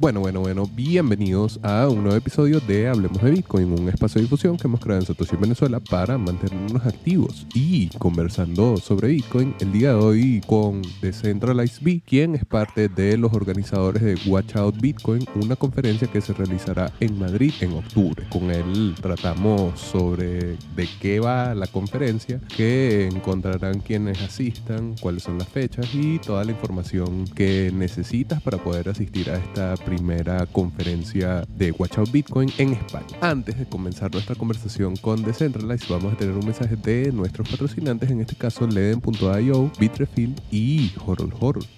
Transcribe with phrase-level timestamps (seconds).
[0.00, 4.26] Bueno, bueno, bueno, bienvenidos a un nuevo episodio de Hablemos de Bitcoin, un espacio de
[4.26, 9.72] difusión que hemos creado en Satoshi Venezuela para mantenernos activos y conversando sobre Bitcoin el
[9.72, 14.80] día de hoy con Decentralized B, quien es parte de los organizadores de Watch Out
[14.80, 18.24] Bitcoin, una conferencia que se realizará en Madrid en octubre.
[18.30, 25.38] Con él tratamos sobre de qué va la conferencia, qué encontrarán quienes asistan, cuáles son
[25.38, 31.44] las fechas y toda la información que necesitas para poder asistir a esta primera conferencia
[31.56, 33.06] de Watch Out Bitcoin en España.
[33.22, 38.10] Antes de comenzar nuestra conversación con Decentralized, vamos a tener un mensaje de nuestros patrocinantes,
[38.10, 41.77] en este caso Leden.io, Bitrefill y Horol Horol.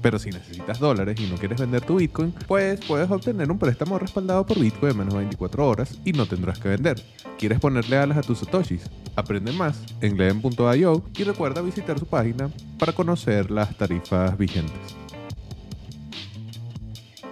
[0.01, 3.99] Pero si necesitas dólares y no quieres vender tu Bitcoin, pues puedes obtener un préstamo
[3.99, 7.01] respaldado por Bitcoin en menos de 24 horas y no tendrás que vender.
[7.37, 8.89] ¿Quieres ponerle alas a tus satoshis?
[9.15, 14.95] Aprende más en Leden.io y recuerda visitar su página para conocer las tarifas vigentes.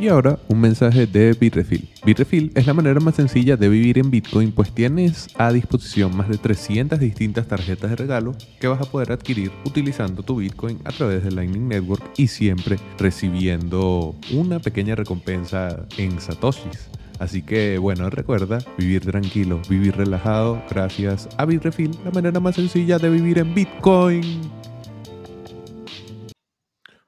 [0.00, 1.88] Y ahora un mensaje de Bitrefill.
[2.04, 6.28] Bitrefill es la manera más sencilla de vivir en Bitcoin, pues tienes a disposición más
[6.28, 10.90] de 300 distintas tarjetas de regalo que vas a poder adquirir utilizando tu Bitcoin a
[10.90, 16.90] través de Lightning Network y siempre recibiendo una pequeña recompensa en Satoshis.
[17.18, 22.98] Así que bueno, recuerda vivir tranquilo, vivir relajado gracias a Bitrefill, la manera más sencilla
[22.98, 24.61] de vivir en Bitcoin.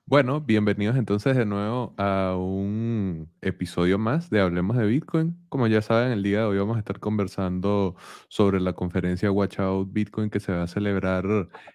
[0.06, 5.34] Bueno, bienvenidos entonces de nuevo a un episodio más de Hablemos de Bitcoin.
[5.48, 7.97] Como ya saben, el día de hoy vamos a estar conversando
[8.28, 11.25] sobre la conferencia Watch Out Bitcoin que se va a celebrar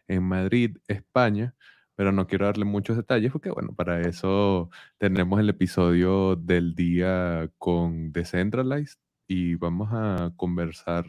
[0.07, 1.55] en Madrid, España,
[1.95, 4.69] pero no quiero darle muchos detalles porque, bueno, para eso
[4.99, 11.05] tenemos el episodio del día con Decentralized y vamos a conversar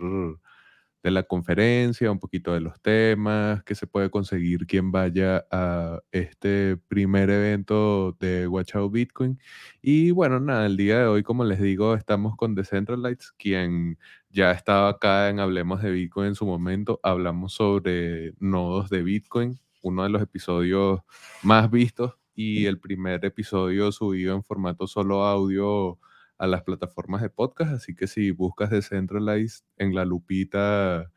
[1.02, 6.00] de la conferencia, un poquito de los temas, que se puede conseguir quien vaya a
[6.12, 9.38] este primer evento de Watch Bitcoin.
[9.80, 14.50] Y bueno, nada, el día de hoy, como les digo, estamos con Decentralized, quien ya
[14.52, 17.00] estaba acá en Hablemos de Bitcoin en su momento.
[17.02, 21.00] Hablamos sobre nodos de Bitcoin, uno de los episodios
[21.42, 25.98] más vistos y el primer episodio subido en formato solo audio
[26.40, 31.12] a las plataformas de podcast, así que si buscas Decentralized en la lupita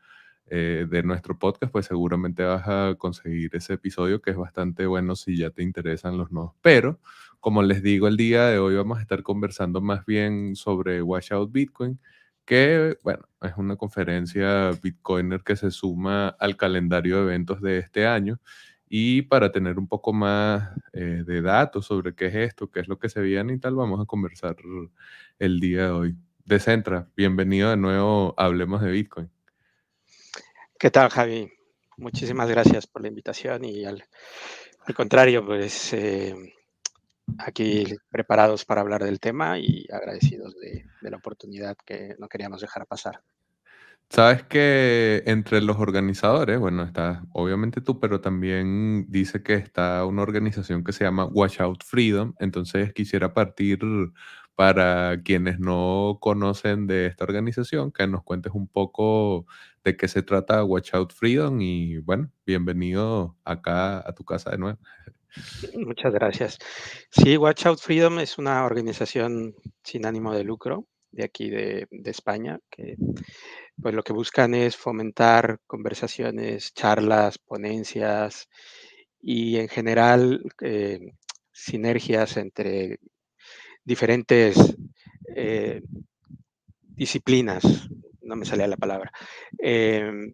[0.46, 5.16] eh, de nuestro podcast, pues seguramente vas a conseguir ese episodio que es bastante bueno
[5.16, 6.52] si ya te interesan los nodos.
[6.60, 7.00] Pero,
[7.40, 11.32] como les digo, el día de hoy vamos a estar conversando más bien sobre Watch
[11.32, 11.98] Out Bitcoin,
[12.44, 18.06] que, bueno, es una conferencia Bitcoiner que se suma al calendario de eventos de este
[18.06, 18.40] año
[18.96, 22.86] y para tener un poco más eh, de datos sobre qué es esto, qué es
[22.86, 24.54] lo que se viene y tal, vamos a conversar
[25.40, 26.16] el día de hoy.
[26.44, 29.28] Decentra, bienvenido de nuevo Hablemos de Bitcoin.
[30.78, 31.50] ¿Qué tal, Javi?
[31.96, 34.04] Muchísimas gracias por la invitación y al,
[34.94, 36.54] contrario, pues eh,
[37.38, 42.86] aquí preparados para hablar del tema y agradecidos de la oportunidad que no queríamos dejar
[42.86, 43.24] pasar.
[44.14, 50.22] Sabes que entre los organizadores, bueno, está obviamente tú, pero también dice que está una
[50.22, 52.32] organización que se llama Watch Out Freedom.
[52.38, 53.80] Entonces quisiera partir
[54.54, 59.46] para quienes no conocen de esta organización, que nos cuentes un poco
[59.82, 64.58] de qué se trata Watch Out Freedom y bueno, bienvenido acá a tu casa de
[64.58, 64.78] nuevo.
[65.74, 66.58] Muchas gracias.
[67.10, 72.60] Sí, Watch Out Freedom es una organización sin ánimo de lucro de aquí de, España
[72.70, 72.96] que
[73.80, 78.48] pues lo que buscan es fomentar conversaciones, charlas, ponencias
[79.20, 81.12] y en general eh,
[81.52, 82.98] sinergias entre
[83.84, 84.56] diferentes
[85.34, 85.82] eh,
[86.80, 87.88] disciplinas,
[88.22, 89.12] no me salía la palabra,
[89.58, 90.32] em,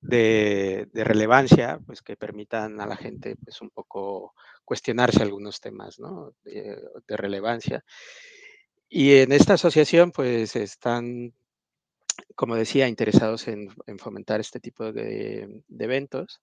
[0.00, 4.34] de, relevancia, pues que permitan a la gente pues un poco
[4.64, 5.96] cuestionarse algunos temas
[6.44, 7.84] de, de relevancia.
[8.88, 11.32] Y en esta asociación, pues están,
[12.36, 16.42] como decía, interesados en, en fomentar este tipo de, de eventos.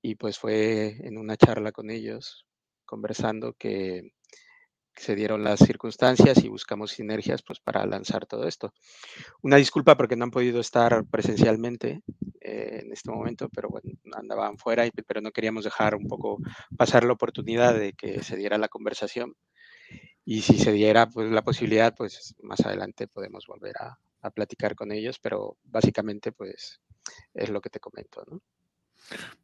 [0.00, 2.46] Y pues fue en una charla con ellos,
[2.84, 4.12] conversando, que
[4.96, 8.72] se dieron las circunstancias y buscamos sinergias pues para lanzar todo esto.
[9.42, 12.02] Una disculpa porque no han podido estar presencialmente
[12.40, 16.38] eh, en este momento, pero bueno, andaban fuera, y, pero no queríamos dejar un poco
[16.76, 19.34] pasar la oportunidad de que se diera la conversación.
[20.24, 24.74] Y si se diera pues, la posibilidad, pues más adelante podemos volver a, a platicar
[24.74, 26.80] con ellos, pero básicamente pues
[27.34, 28.40] es lo que te comento, ¿no?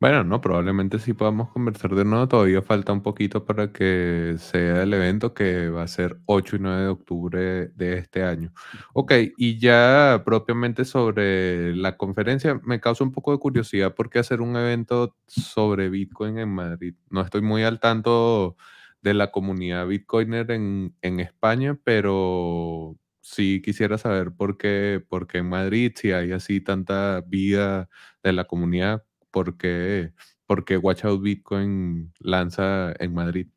[0.01, 2.29] Bueno, no, probablemente sí podamos conversar de nuevo.
[2.29, 6.59] Todavía falta un poquito para que sea el evento que va a ser 8 y
[6.61, 8.53] 9 de octubre de este año.
[8.95, 14.21] Ok, y ya propiamente sobre la conferencia, me causa un poco de curiosidad por qué
[14.21, 16.95] hacer un evento sobre Bitcoin en Madrid.
[17.11, 18.57] No estoy muy al tanto
[19.03, 22.97] de la comunidad Bitcoiner en, en España, pero
[23.29, 27.89] sí quisiera saber por qué, por qué en Madrid, si hay así tanta vida
[28.23, 30.13] de la comunidad por qué,
[30.47, 33.49] por Watch Out Bitcoin lanza en Madrid.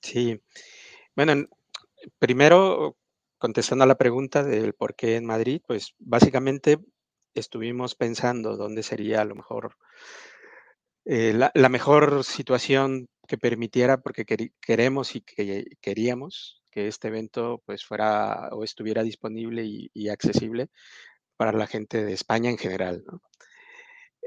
[0.00, 0.40] Sí,
[1.16, 1.48] bueno, en-
[2.18, 2.96] primero
[3.38, 6.78] contestando a la pregunta del por qué en Madrid, pues básicamente
[7.34, 9.76] estuvimos pensando dónde sería a lo mejor
[11.04, 17.62] eh, la, mejor situación que permitiera, porque queri- queremos y que queríamos que este evento
[17.64, 20.70] pues fuera o estuviera disponible y, accesible
[21.36, 23.04] para la gente de España en general.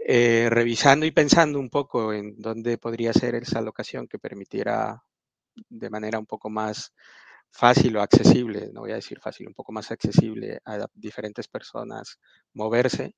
[0.08, 5.04] Eh, revisando y pensando un poco en dónde podría ser esa locación que permitiera
[5.70, 6.94] de manera un poco más
[7.52, 12.20] fácil o accesible, no voy a decir fácil, un poco más accesible a diferentes personas
[12.54, 13.16] moverse,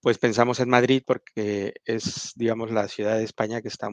[0.00, 3.88] pues pensamos en Madrid porque es, digamos, la ciudad de España que está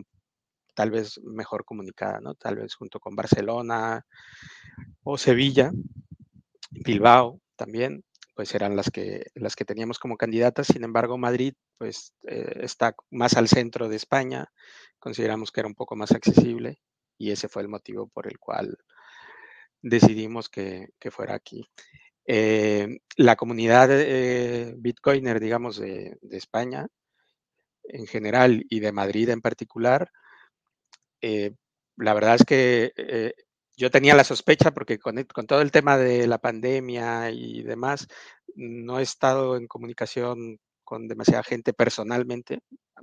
[0.74, 2.36] tal vez mejor comunicada, ¿no?
[2.36, 4.06] Tal vez junto con Barcelona
[5.04, 5.72] o Sevilla,
[6.72, 8.04] Bilbao también,
[8.36, 10.68] pues eran las que, las que teníamos como candidatas.
[10.68, 14.52] Sin embargo, Madrid, pues eh, está más al centro de España,
[15.00, 16.80] consideramos que era un poco más accesible
[17.18, 18.78] y ese fue el motivo por el cual
[19.82, 21.68] decidimos que, que fuera aquí.
[22.26, 26.88] Eh, la comunidad eh, bitcoiner, digamos, de, de, España
[27.84, 30.12] en general y de Madrid en particular,
[31.22, 31.54] eh,
[31.98, 33.34] la verdad es que eh,
[33.78, 38.08] yo tenía la sospecha, porque con, con, todo el tema de la pandemia y demás,
[38.56, 42.60] no he estado en comunicación con demasiada gente personalmente,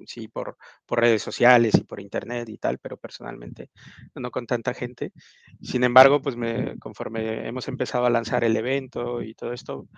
[0.06, 3.70] sí por, por, redes sociales y por internet y tal, pero personalmente
[4.14, 5.12] no con tanta gente.
[5.62, 9.88] Sin embargo, pues me, conforme hemos empezado a lanzar el evento y todo esto,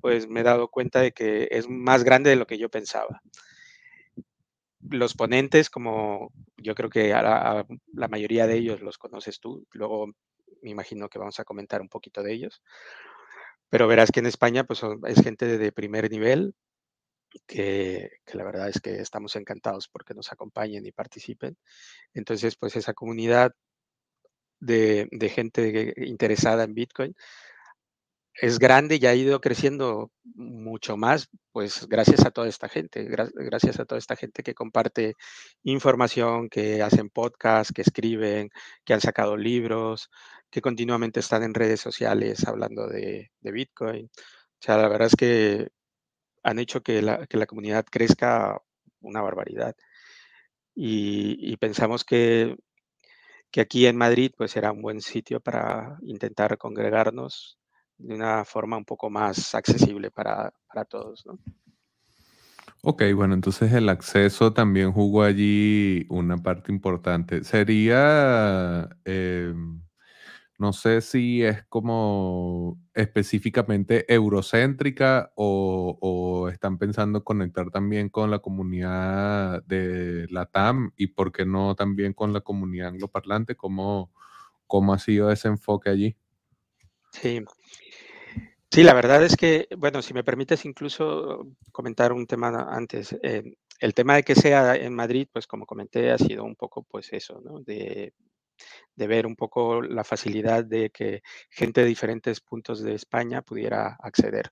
[0.00, 3.22] pues me he dado cuenta de que es más grande de lo que yo pensaba.
[4.88, 10.06] Los ponentes, como yo creo que a la, mayoría de ellos los conoces tú, luego
[10.62, 12.62] me imagino que vamos a comentar un poquito de ellos,
[13.68, 16.54] pero verás que en España pues es gente de primer nivel,
[17.46, 21.56] que, la verdad es que estamos encantados porque nos acompañen y participen.
[22.14, 23.52] Entonces, pues esa comunidad
[24.58, 27.14] de, de gente interesada en Bitcoin
[28.34, 33.28] es grande y ha ido creciendo mucho más, pues gracias a toda esta gente, gra
[33.34, 35.14] gracias a toda esta gente que comparte
[35.62, 38.50] información, que hacen podcasts, que escriben,
[38.84, 40.10] que han sacado libros,
[40.50, 44.06] que continuamente están en redes sociales hablando de, de Bitcoin.
[44.06, 45.68] O sea, la verdad es que
[46.42, 48.60] han hecho que la, que la comunidad crezca
[49.00, 49.74] una barbaridad.
[50.74, 52.56] Y, y pensamos que,
[53.50, 57.59] que, aquí en Madrid pues era un buen sitio para intentar congregarnos
[58.00, 61.24] de una forma un poco más accesible para, para todos.
[61.26, 61.38] ¿no?
[62.82, 67.44] Ok, bueno, entonces el acceso también jugó allí una parte importante.
[67.44, 68.88] Sería...
[69.04, 69.54] Eh,
[70.60, 78.40] no sé si es como específicamente eurocéntrica o, o, están pensando conectar también con la
[78.40, 83.56] comunidad de la TAM y por qué no también con la comunidad angloparlante.
[83.56, 84.12] ¿Cómo,
[84.66, 86.16] cómo ha sido ese enfoque allí?
[87.12, 87.42] Sí.
[88.72, 93.16] Sí, la verdad es que, bueno, si me permites incluso comentar un tema antes.
[93.22, 93.42] Eh,
[93.80, 97.12] el tema de que sea en Madrid, pues como comenté, ha sido un poco pues
[97.12, 97.60] eso, ¿no?
[97.60, 98.14] De,
[98.96, 103.96] de ver un poco la facilidad de que gente de diferentes puntos de España pudiera
[104.00, 104.50] acceder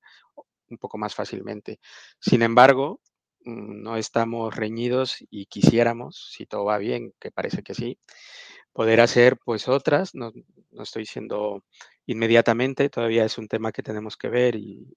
[0.70, 1.80] un poco más fácilmente.
[2.20, 3.00] Sin embargo,
[3.44, 7.98] mm, no estamos reñidos y quisiéramos, si todo va bien, que parece que sí,
[8.78, 10.30] poder hacer pues otras, no,
[10.70, 11.64] no estoy diciendo
[12.06, 14.94] inmediatamente, todavía es un tema que tenemos que ver y,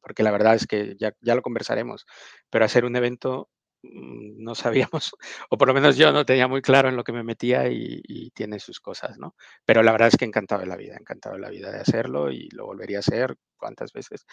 [0.00, 2.06] porque la verdad es que ya, ya, lo conversaremos,
[2.48, 3.50] pero hacer un evento
[3.82, 5.12] mm, no sabíamos,
[5.50, 8.30] o por lo menos yo no tenía muy claro en lo que me metía y,
[8.30, 9.34] tiene sus cosas, ¿no?
[9.66, 12.30] Pero la verdad es que encantado de la vida, encantado de la vida de hacerlo
[12.32, 14.24] y lo volvería a hacer cuantas veces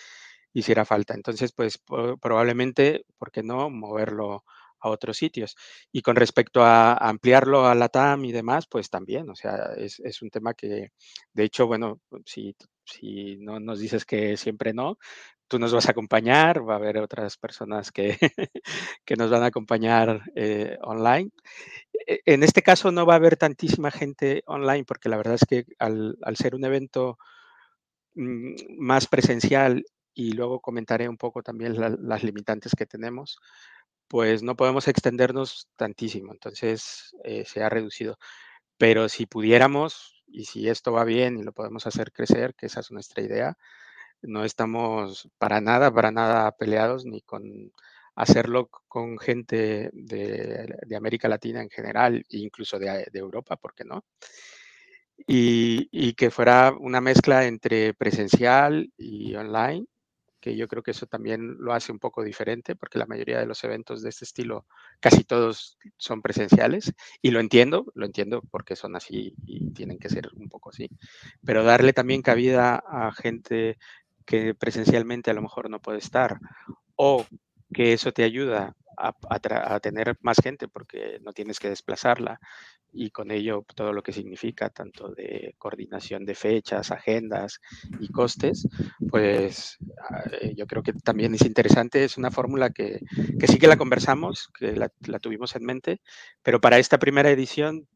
[0.53, 1.15] hiciera falta.
[1.15, 1.79] Entonces, pues
[2.21, 3.69] probablemente, ¿por qué no?
[3.69, 4.45] Moverlo
[4.79, 5.55] a otros sitios.
[5.91, 9.99] Y con respecto a ampliarlo a la TAM y demás, pues también, o sea, es,
[10.01, 10.91] es un tema que,
[11.33, 12.55] de hecho, bueno, si,
[12.85, 14.97] si no nos dices que siempre no,
[15.47, 18.17] tú nos vas a acompañar, va a haber otras personas que,
[19.05, 21.31] que nos van a acompañar eh, online.
[22.07, 25.45] E- En este caso no va a haber tantísima gente online porque la verdad es
[25.47, 27.17] que al, al ser un evento
[28.15, 33.37] mm, más presencial y luego comentaré un poco también la- las limitantes que tenemos,
[34.07, 38.17] pues no podemos extendernos tantísimo, entonces eh, se ha reducido.
[38.77, 42.81] Pero si pudiéramos, y si esto va bien y lo podemos hacer crecer, que esa
[42.81, 43.57] es nuestra idea,
[44.21, 47.71] no estamos para nada, para nada peleados ni con
[48.15, 54.05] hacerlo con gente de, América Latina en general, incluso de, de Europa, ¿por qué no?
[55.27, 59.85] Y, y que fuera una mezcla entre presencial y online,
[60.45, 63.47] que yo creo que eso también lo hace un poco diferente, porque la mayoría de
[63.47, 64.67] los eventos de este estilo,
[64.99, 70.07] casi todos son presenciales, y lo entiendo, lo entiendo porque son así y tienen que
[70.07, 70.87] ser un poco así,
[71.43, 73.79] pero darle también cabida a gente
[74.23, 76.37] que presencialmente a lo mejor no puede estar,
[76.95, 77.25] o
[77.73, 82.39] que eso te ayuda a, tener más gente porque no tienes que desplazarla
[82.95, 87.59] y con ello todo lo que significa, tanto de coordinación de fechas, agendas
[87.99, 88.67] y costes,
[89.09, 89.77] pues
[90.09, 93.01] ah, eh, yo creo que también es interesante, es una fórmula que,
[93.39, 96.01] que sí que la conversamos, que la, la tuvimos en mente,
[96.41, 97.87] pero para esta primera edición,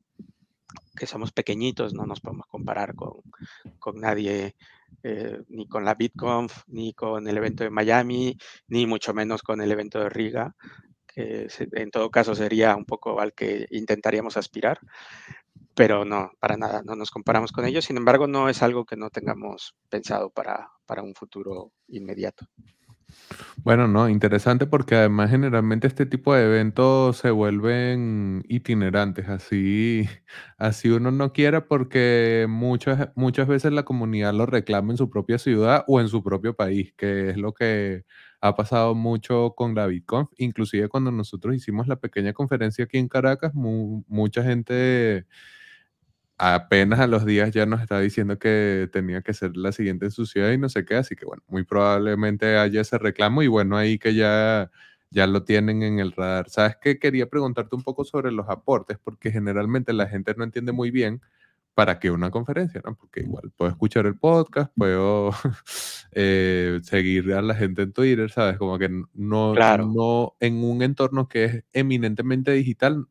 [0.95, 3.21] que somos pequeñitos, no nos podemos comparar con,
[3.79, 4.55] con nadie,
[5.01, 8.37] eh, ni con la BitConf, ni con el evento de Miami,
[8.67, 10.55] ni mucho menos con el evento de Riga,
[11.13, 14.79] que en todo caso sería un poco al que intentaríamos aspirar
[15.79, 17.85] pero no, para nada, no nos comparamos con ellos.
[17.85, 22.45] Sin embargo, no es algo que no tengamos pensado para, para un futuro inmediato.
[23.63, 30.07] Bueno, no, interesante porque además generalmente este tipo de eventos se vuelven itinerantes, así,
[30.57, 35.37] así uno no quiera porque muchas, muchas veces la comunidad lo reclama en su propia
[35.39, 38.03] ciudad o en su propio país, que es lo que
[38.41, 40.29] ha pasado mucho con la BitConf.
[40.37, 45.25] Inclusive cuando nosotros hicimos la pequeña conferencia aquí en Caracas, mu- mucha gente
[46.37, 50.11] apenas a los días ya nos está diciendo que tenía que ser la siguiente en
[50.11, 53.47] su ciudad y no sé qué, así que bueno, muy probablemente haya ese reclamo y
[53.47, 54.71] bueno, ahí que ya,
[55.11, 56.49] ya lo tienen en el radar.
[56.49, 56.97] ¿Sabes qué?
[56.99, 61.21] Quería preguntarte un poco sobre los aportes, porque generalmente la gente no entiende muy bien
[61.79, 62.93] para qué una conferencia, ¿no?
[62.95, 65.31] Porque igual puedo escuchar el podcast, puedo
[66.11, 68.57] eh, seguir a la gente en Twitter, ¿sabes?
[68.57, 73.07] Como que no, Claro, no, en un entorno que es eminentemente digital,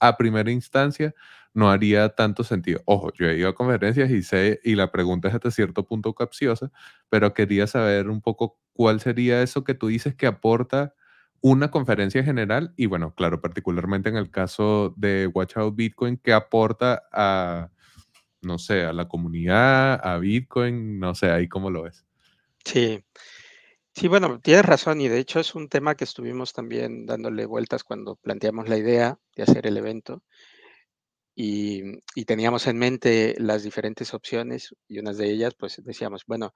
[0.00, 1.14] a primera instancia,
[1.52, 2.80] no haría tanto sentido.
[2.86, 6.14] Ojo, yo he ido a conferencias y sé, y la pregunta es hasta cierto punto
[6.14, 6.72] capciosa,
[7.10, 10.94] pero quería saber un poco cuál sería eso que tú dices que aporta
[11.42, 16.32] una conferencia general y bueno, claro, particularmente en el caso de Watch Out Bitcoin, que
[16.32, 17.68] aporta a,
[18.44, 22.04] no sé, a la comunidad, a Bitcoin, no sé, ahí cómo lo ves.
[22.64, 23.04] sí.
[23.96, 27.84] Sí, bueno, tienes razón y de hecho es un tema que estuvimos también dándole vueltas
[27.84, 30.24] cuando planteamos la idea de hacer el evento
[31.36, 31.82] y,
[32.14, 36.52] y teníamos en mente las diferentes opciones y unas de ellas pues decíamos, bueno,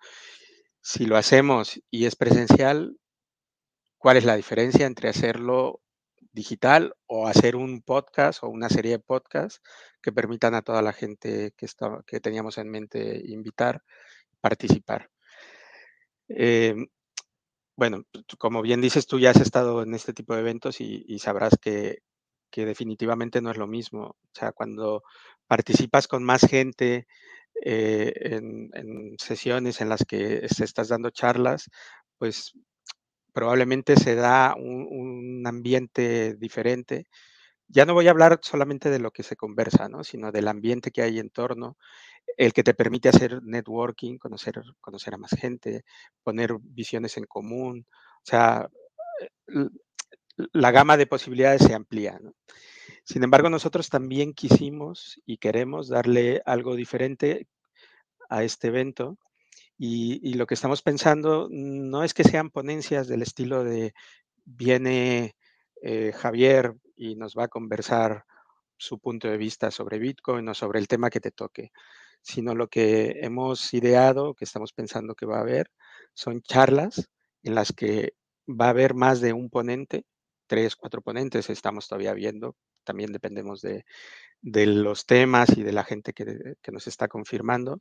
[0.80, 2.97] si lo hacemos y es presencial,
[3.99, 5.80] ¿cuál es la diferencia entre hacerlo
[6.42, 9.61] digital o hacer un podcast o una serie de podcasts
[10.02, 13.83] que permitan a toda la gente que, está, que teníamos en mente invitar,
[14.40, 15.11] participar?
[16.28, 16.87] Em,
[17.76, 21.04] bueno, tú- como bien dices, tú ya has estado en este tipo de eventos y,
[21.09, 22.00] y sabrás que,
[22.50, 24.02] que definitivamente no es lo mismo.
[24.09, 25.02] O sea, cuando
[25.49, 27.07] participas con más gente
[27.64, 31.71] eh, en, en sesiones en las que se estás dando charlas,
[32.18, 32.52] pues
[33.33, 37.07] probablemente se da un, ambiente diferente.
[37.69, 40.05] Ya no voy a hablar solamente de lo que se conversa, ¿no?
[40.05, 41.77] sino del ambiente que hay en torno,
[42.37, 45.85] el que te permite hacer networking, conocer, conocer a más gente,
[46.23, 47.87] poner visiones en común.
[47.91, 48.69] O sea,
[50.53, 52.19] la gama de posibilidades se amplía.
[53.05, 57.49] Sin embargo, nosotros también quisimos y queremos darle algo diferente
[58.29, 59.19] a este evento
[59.79, 63.95] y, lo que estamos pensando no es que sean ponencias del estilo de
[64.45, 65.37] viene
[65.83, 68.25] eh, Javier y nos va a conversar
[68.77, 71.71] su punto de vista sobre Bitcoin o sobre el tema que te toque,
[72.23, 75.71] sino lo que hemos ideado, que estamos pensando que va a haber,
[76.13, 77.09] son charlas
[77.45, 78.15] en las que
[78.49, 80.05] va a haber más de un ponente
[80.49, 83.85] 3, 4 ponentes, estamos todavía viendo, también dependemos de
[84.41, 87.81] de los temas y de la gente que que nos está confirmando.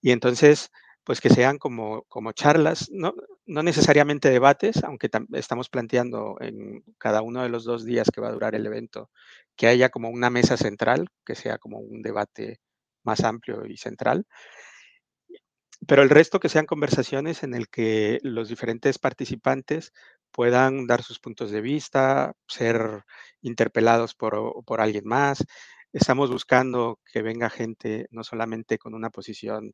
[0.00, 0.70] Y entonces,
[1.06, 3.14] pues que sean como como charlas, no
[3.46, 8.20] no necesariamente debates, aunque tam estamos planteando en cada uno de los 2 días que
[8.22, 9.10] va a durar el evento,
[9.56, 12.60] que haya como una mesa central, que sea como un debate
[13.04, 14.26] más amplio y central.
[15.86, 19.92] Pero el resto que sean conversaciones en el que los diferentes participantes
[20.32, 23.04] puedan dar sus puntos de vista, ser
[23.42, 25.44] interpelados por por alguien más.
[25.92, 29.72] Estamos buscando que venga gente, no solamente con una posición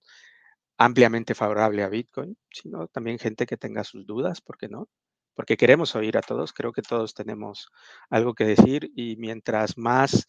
[0.79, 4.89] ampliamente favorable a Bitcoin, sino también gente que tenga sus dudas, ¿por qué no?
[5.35, 7.71] Porque queremos oír a todos, creo que todos tenemos
[8.11, 10.27] algo que decir y mientras más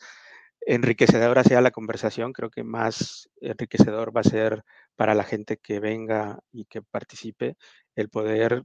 [0.66, 4.64] enriquecedora sea la conversación, creo que más enriquecedor va a ser
[4.96, 7.58] para la gente que venga y que participe
[7.96, 8.64] el poder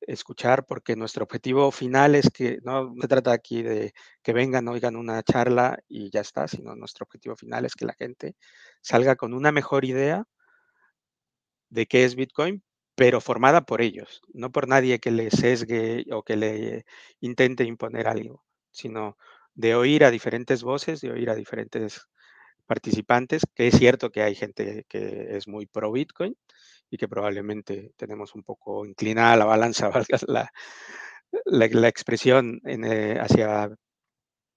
[0.00, 3.92] escuchar, porque nuestro objetivo final es que no se trata aquí de
[4.22, 7.94] que vengan, oigan una charla y ya está, sino nuestro objetivo final es que la
[7.94, 8.36] gente
[8.80, 10.24] salga con una mejor idea
[11.76, 12.62] de qué es Bitcoin,
[12.96, 16.84] pero formada por ellos, no por nadie que le sesgue o que le
[17.20, 19.18] intente imponer algo, sino
[19.54, 22.08] de oír a diferentes voces, de oír a diferentes
[22.66, 26.36] participantes, que es cierto que hay gente que es muy pro Bitcoin
[26.90, 30.50] y que probablemente tenemos un poco inclinada la balanza, valga la
[31.44, 33.70] la la expresión en, eh, hacia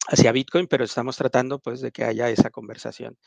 [0.08, 3.18] hacia Bitcoin, pero estamos tratando, pues, de que haya esa conversación.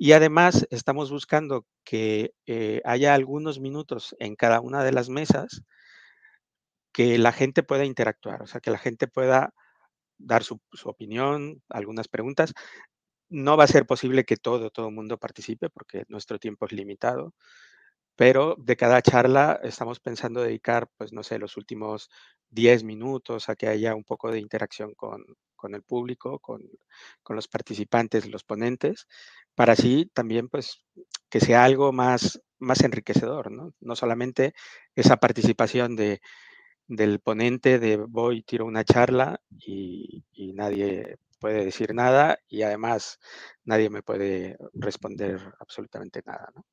[0.00, 5.62] Y además estamos buscando que, eh, haya algunos minutos en cada una de las mesas
[6.94, 9.54] que la gente pueda interactuar, o sea, que la gente pueda
[10.18, 12.54] dar su opinión, algunas preguntas.
[13.30, 17.34] No va a ser posible que todo todo mundo participe, porque nuestro tiempo es limitado,
[18.16, 22.10] pero de cada charla estamos pensando dedicar, pues, no sé, los últimos
[22.50, 25.24] 10 minutos a que haya un poco de interacción con
[25.62, 26.62] con el público, con
[27.24, 29.06] con los participantes, los ponentes,
[29.56, 30.84] para así también, pues,
[31.30, 33.72] que sea algo más más enriquecedor, ¿no?
[33.80, 34.54] No solamente
[34.96, 36.20] esa participación de
[36.88, 43.18] del ponente de voy, tiro una charla y nadie puede decir nada, y además
[43.64, 46.64] nadie me puede responder absolutamente nada, ¿no?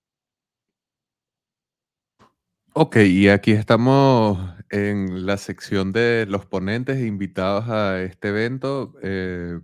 [2.76, 4.38] Okey, y aquí estamos
[4.70, 8.94] en la sección de los ponentes e invitados a este evento.
[9.02, 9.60] Eh,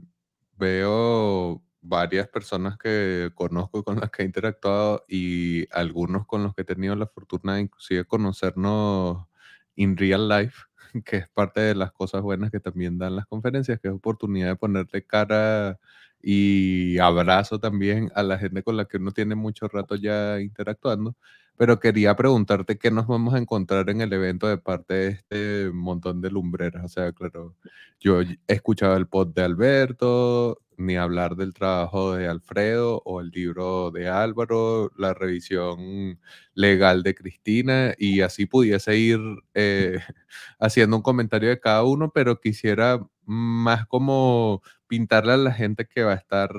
[0.58, 6.64] veo varias personas que conozco, con las que he interactuado, y algunos con los que
[6.64, 9.28] he tenido la fortuna de inclusive conocernos
[9.76, 10.64] in real life,
[11.06, 14.48] que es parte de las cosas buenas que también dan las conferencias, que es oportunidad
[14.48, 15.80] de ponerle cara
[16.28, 21.16] y abrazo también a la gente con la que uno tiene mucho rato ya interactuando.
[21.56, 25.72] Pero quería preguntarte qué nos vamos a encontrar en el evento de parte de este
[25.72, 26.84] montón de lumbreras.
[26.86, 27.56] O sea, claro,
[28.00, 33.30] yo he escuchado el pod de Alberto, ni hablar del trabajo de Alfredo o el
[33.30, 36.20] libro de Álvaro, la revisión
[36.56, 39.20] legal de Cristina, y así pudiese ir
[39.54, 40.00] eh,
[40.60, 46.04] haciendo un comentario de cada uno, pero quisiera más como pintarle a la gente que
[46.04, 46.52] va a estar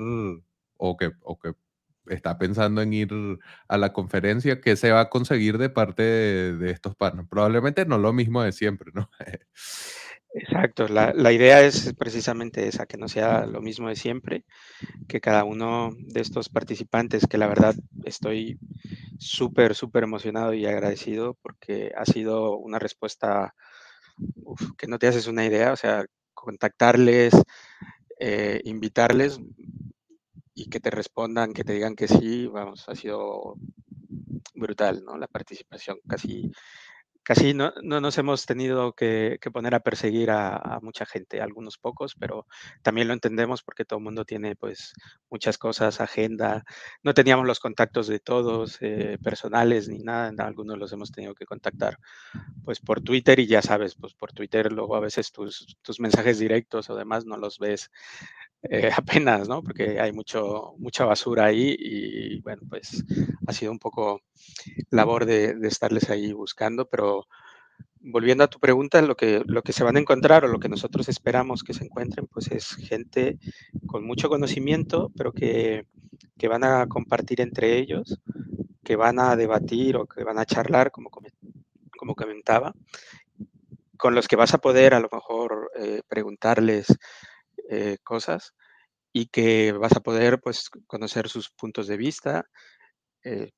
[0.77, 1.53] o que, o que
[2.07, 3.09] está pensando en ir
[3.67, 7.27] a la conferencia, ¿qué se va a conseguir de parte de, de estos panos?
[7.29, 9.09] Probablemente no lo mismo de siempre, ¿no?
[10.33, 14.45] Exacto, la la idea es precisamente esa, que no sea lo mismo de siempre,
[15.07, 18.59] que cada uno de estos participantes, que la verdad estoy
[19.17, 23.55] súper, súper emocionado y agradecido porque ha sido una respuesta,
[24.35, 27.33] uf, que no te haces una idea, o sea, contactarles,
[28.19, 29.39] eh, invitarles
[30.53, 33.55] y que te respondan, que te digan que sí, vamos, ha sido
[34.55, 35.17] brutal, ¿no?
[35.17, 36.51] La participación, casi
[37.27, 42.15] casi no no nos hemos tenido que poner a perseguir a mucha gente, algunos pocos,
[42.15, 42.47] pero
[42.83, 44.93] también lo entendemos porque todo el mundo tiene, pues,
[45.29, 46.63] muchas cosas, agenda.
[47.03, 51.45] No teníamos los contactos de todos, eh, personales ni nada, algunos los hemos tenido que
[51.45, 51.97] contactar,
[52.65, 56.39] pues, por Twitter y ya sabes, pues, por Twitter luego a veces tus tus mensajes
[56.39, 57.91] directos o demás no los ves,
[58.63, 59.63] eh, apenas, ¿no?
[59.63, 63.03] Porque hay mucho mucha basura ahí y, bueno, pues,
[63.47, 64.21] ha sido un poco
[64.91, 67.27] labor de de estarles ahí buscando, pero
[67.99, 70.69] volviendo a tu pregunta, lo que lo que se van a encontrar o lo que
[70.69, 73.39] nosotros esperamos que se encuentren, pues, es gente
[73.87, 75.85] con mucho conocimiento, pero que
[76.37, 78.19] que van a compartir entre ellos,
[78.83, 81.09] que van a debatir o que van a charlar, como
[81.97, 82.73] como comentaba,
[83.97, 86.87] con los que vas a poder a lo mejor, eh, preguntarles,
[87.69, 88.53] eh, cosas
[89.13, 92.45] y que vas a poder, pues, conocer sus puntos de vista,
[93.23, 93.51] eh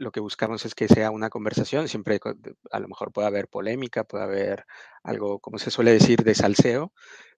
[0.00, 2.18] lo que buscamos es que sea una conversación, siempre
[2.70, 4.64] a lo mejor puede haber polémica, puede haber
[5.02, 6.92] algo, como se suele decir, de salseo,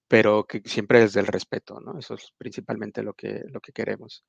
[0.07, 1.99] pero que siempre desde el respeto, ¿no?
[1.99, 4.25] Eso es principalmente lo que, lo que queremos.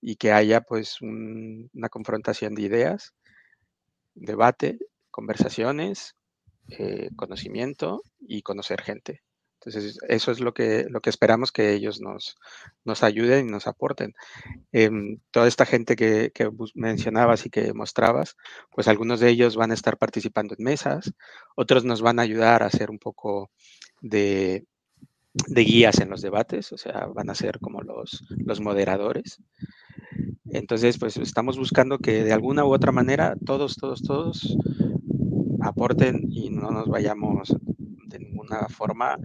[0.00, 3.14] Y que haya pues una confrontación de ideas,
[4.14, 4.78] debate,
[5.12, 6.16] conversaciones,
[6.70, 9.22] eh, conocimiento y conocer gente.
[9.60, 12.36] Entonces, eso es lo que, lo que esperamos que ellos nos,
[12.84, 14.14] nos ayuden y nos aporten.
[14.72, 18.36] Em, toda esta gente que, que, mencionabas y que mostrabas,
[18.70, 21.12] pues algunos de ellos van a estar participando en mesas,
[21.56, 23.50] otros nos van a ayudar a hacer un poco
[24.00, 24.64] de,
[25.32, 29.42] de guías en los debates, o sea, van a ser como los, los moderadores.
[30.46, 34.56] Entonces, pues estamos buscando que de alguna u otra manera todos, todos, todos
[35.60, 37.54] aporten y no nos vayamos
[38.48, 39.18] ninguna forma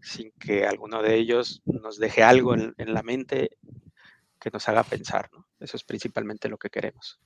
[0.00, 3.50] sin que alguno de ellos nos deje algo en, en la mente
[4.40, 5.46] que nos haga pensar, ¿no?
[5.58, 7.20] Eso es principalmente lo que queremos.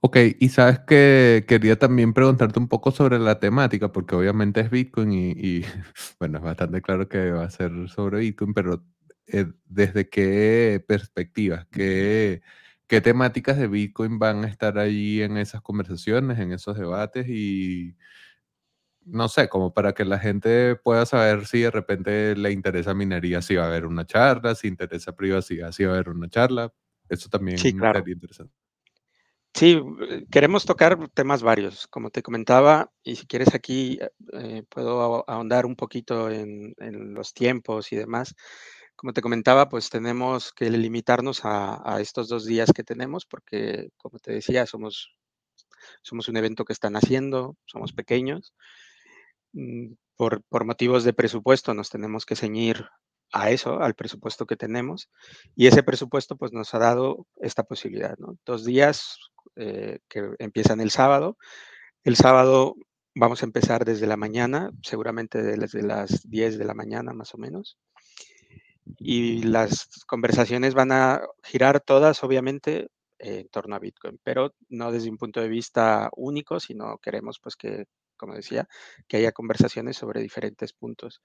[0.00, 4.70] Ok, y sabes que quería también preguntarte un poco sobre la temática, porque obviamente es
[4.70, 5.64] Bitcoin y, y,
[6.20, 8.84] bueno, es bastante claro que va a ser sobre Bitcoin, pero
[9.26, 12.42] eh, ¿desde qué perspectivas, qué,
[12.86, 17.96] qué temáticas de Bitcoin van a estar ahí en esas conversaciones, en esos debates y
[19.06, 23.42] no sé, como para que la gente pueda saber si de repente le interesa minería,
[23.42, 26.72] si va a haber una charla, si interesa privacidad, si va a haber una charla.
[27.08, 27.98] Eso también Sí, claro.
[28.00, 28.54] sería interesante.
[29.54, 34.00] Sí, eh, queremos tocar temas varios, como te comentaba, y si quieres aquí
[34.32, 38.34] eh, puedo ahondar un poquito en, en, los tiempos y demás.
[38.96, 43.90] Como te comentaba, pues tenemos que limitarnos a, a, estos dos días que tenemos, porque
[43.96, 45.14] como te decía, somos,
[46.02, 48.54] somos un evento que están haciendo, somos pequeños.
[49.54, 52.86] Mm, por, por motivos de presupuesto nos tenemos que ceñir
[53.32, 55.10] a eso, al presupuesto que tenemos,
[55.56, 58.16] y ese presupuesto pues nos ha dado esta posibilidad.
[58.44, 59.18] Dos días
[59.56, 61.36] eh, que empiezan el sábado.
[62.04, 62.76] El sábado
[63.14, 67.38] vamos a empezar desde la mañana, seguramente desde las 10 de la mañana más o
[67.38, 67.78] menos.
[68.98, 72.88] Y las conversaciones van a girar todas, obviamente,
[73.18, 77.56] en torno a Bitcoin, pero no desde un punto de vista único, sino queremos, pues,
[77.56, 78.68] que, como decía,
[79.08, 81.20] que haya conversaciones sobre diferentes puntos.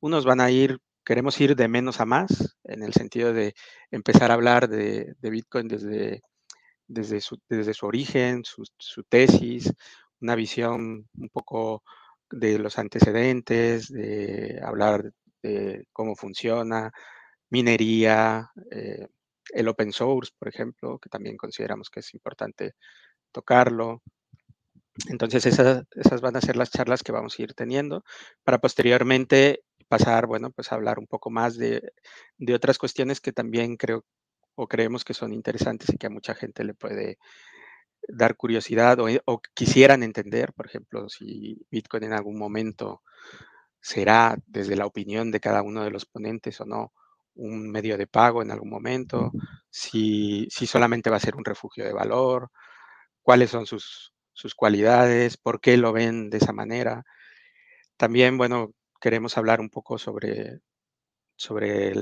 [0.00, 3.54] Unos van a ir, queremos ir de menos a más, en el sentido de
[3.90, 6.22] empezar a hablar de, de Bitcoin desde
[6.88, 8.64] desde su, desde su origen, su,
[9.08, 9.72] tesis,
[10.20, 11.82] una visión un poco
[12.30, 16.90] de los antecedentes, de hablar de cómo funciona,
[17.50, 19.06] minería, eh,
[19.50, 22.74] el open source, por ejemplo, que también consideramos que es importante
[23.32, 24.02] tocarlo.
[25.08, 28.04] Entonces esas, esas van a ser las charlas que vamos a ir teniendo
[28.44, 31.92] para posteriormente pasar, bueno, pues a hablar un poco más de,
[32.38, 34.04] de otras cuestiones que también creo
[34.56, 37.18] o creemos que son interesantes y que a mucha gente le puede
[38.08, 43.02] dar curiosidad o, o, quisieran entender, por ejemplo, si Bitcoin en algún momento
[43.80, 46.92] será, desde la opinión de cada uno de los ponentes o no,
[47.34, 49.32] un medio de pago en algún momento,
[49.70, 52.50] si, si solamente va a ser un refugio de valor,
[53.22, 57.04] cuáles son sus, sus cualidades, por qué lo ven de esa manera.
[57.96, 60.60] También, bueno, queremos hablar un poco sobre,
[61.36, 61.94] sobre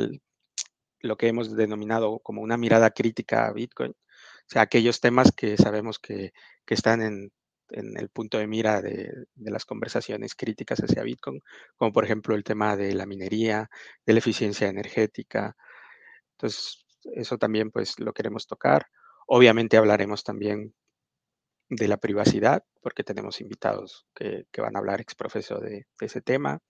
[1.01, 5.57] lo que hemos denominado como una mirada crítica a Bitcoin, o sea, aquellos temas que
[5.57, 6.33] sabemos que,
[6.67, 7.33] que están en,
[7.71, 11.41] en, el punto de mira de, de, las conversaciones críticas hacia Bitcoin,
[11.77, 13.71] como por ejemplo el tema de la minería,
[14.05, 15.57] de la eficiencia energética.
[16.33, 18.87] Entonces, eso también pues lo queremos tocar.
[19.27, 20.75] Obviamente hablaremos también
[21.69, 26.21] de la privacidad, porque tenemos invitados que, que van a hablar exprofeso de, de ese
[26.21, 26.61] tema.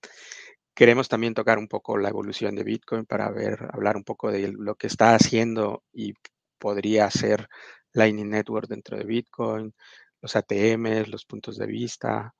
[0.73, 4.51] Queremos también tocar un poco la evolución de Bitcoin para ver, hablar un poco de
[4.51, 6.13] lo que está haciendo y
[6.57, 7.47] podría ser
[7.93, 9.73] Lightning Network dentro de Bitcoin,
[10.21, 12.33] los ATMs, los puntos de vista.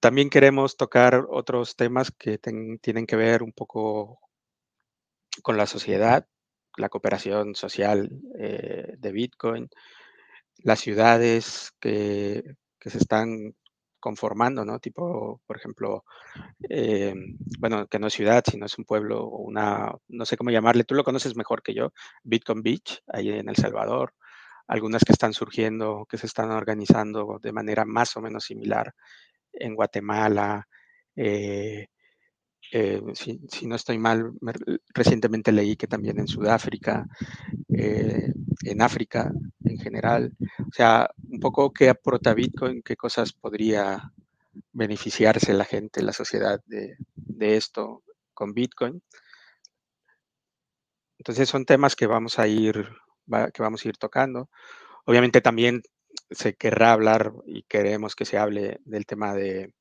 [0.00, 4.20] También queremos tocar otros temas que tienen que ver un poco
[5.42, 6.26] con la sociedad,
[6.76, 9.68] la cooperación social eh, de Bitcoin,
[10.58, 13.54] las ciudades que, que se están
[14.00, 14.78] conformando, ¿no?
[14.80, 16.04] Tipo, por ejemplo,
[16.68, 17.14] eh,
[17.58, 20.94] bueno, que no es ciudad, sino es un pueblo una, no sé cómo llamarle, tú
[20.94, 24.14] lo conoces mejor que yo, Bitcoin Beach, ahí en El Salvador,
[24.66, 28.94] algunas que están surgiendo, que se están organizando de manera más o menos similar
[29.52, 30.68] en Guatemala.
[31.16, 31.86] Eh,
[32.76, 34.52] eh, si, no estoy mal, me,
[34.92, 37.06] recientemente leí que también en Sudáfrica,
[37.68, 38.32] eh,
[38.64, 39.30] en África
[39.64, 44.10] en general, o sea, un poco qué aporta Bitcoin, qué cosas podría
[44.72, 46.96] beneficiarse la gente, la sociedad de,
[47.38, 48.02] esto
[48.34, 49.00] con Bitcoin.
[51.18, 52.88] Entonces son temas que vamos a ir,
[53.54, 54.50] que vamos a ir tocando.
[55.04, 55.82] obviamente también
[56.28, 59.72] se querrá hablar y queremos que se hable del tema de